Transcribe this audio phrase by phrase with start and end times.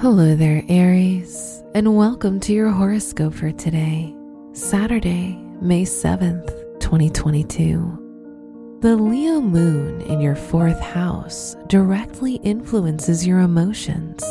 [0.00, 4.12] Hello there, Aries, and welcome to your horoscope for today,
[4.52, 6.48] Saturday, May 7th,
[6.80, 8.78] 2022.
[8.80, 14.22] The Leo moon in your fourth house directly influences your emotions,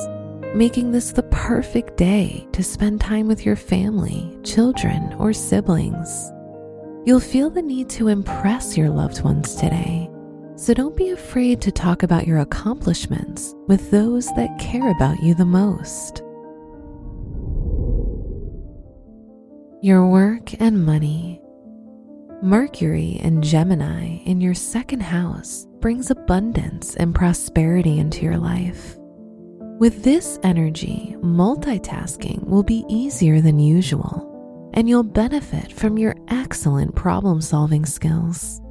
[0.54, 6.30] making this the perfect day to spend time with your family, children, or siblings.
[7.05, 10.12] You'll feel the need to impress your loved ones today
[10.64, 15.36] so don't be afraid to talk about your accomplishments with those that care about you
[15.36, 16.20] the most.
[19.81, 21.41] Your work and money.
[22.41, 28.95] Mercury and Gemini in your second house brings abundance and prosperity into your life.
[29.80, 36.95] With this energy, multitasking will be easier than usual, and you'll benefit from your excellent
[36.95, 38.61] problem solving skills.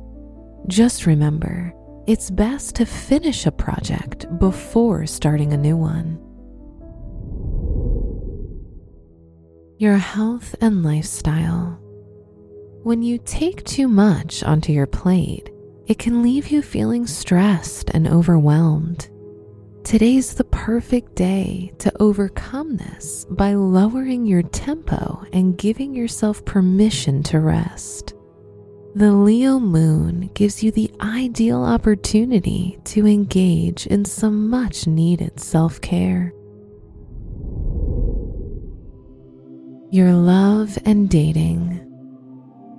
[0.69, 1.75] Just remember,
[2.07, 6.19] it's best to finish a project before starting a new one.
[9.79, 11.79] Your health and lifestyle.
[12.83, 15.51] When you take too much onto your plate,
[15.87, 19.09] it can leave you feeling stressed and overwhelmed.
[19.85, 27.23] Today's the perfect day to overcome this by lowering your tempo and giving yourself permission
[27.25, 28.15] to rest.
[28.95, 35.81] The Leo moon gives you the ideal opportunity to engage in some much needed self
[35.81, 36.35] care.
[39.91, 41.79] Your love and dating.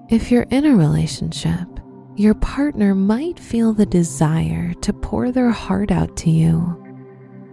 [0.10, 1.68] If you're in a relationship,
[2.16, 6.80] your partner might feel the desire to pour their heart out to you.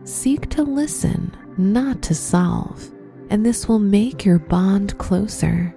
[0.04, 2.90] Seek to listen, not to solve,
[3.30, 5.74] and this will make your bond closer.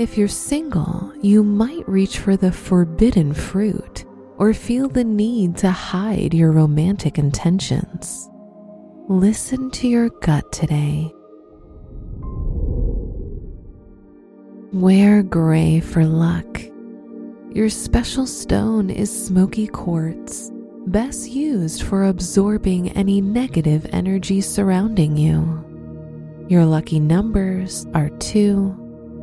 [0.00, 4.06] If you're single, you might reach for the forbidden fruit
[4.38, 8.30] or feel the need to hide your romantic intentions.
[9.10, 11.12] Listen to your gut today.
[14.72, 16.62] Wear gray for luck.
[17.52, 20.50] Your special stone is smoky quartz,
[20.86, 25.62] best used for absorbing any negative energy surrounding you.
[26.48, 28.79] Your lucky numbers are 2,